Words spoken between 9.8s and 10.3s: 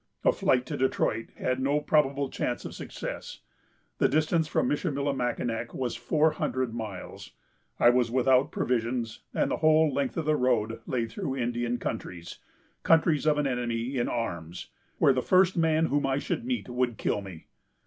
length of